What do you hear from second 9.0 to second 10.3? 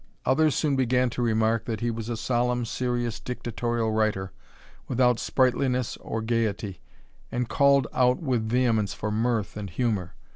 mirth and humour.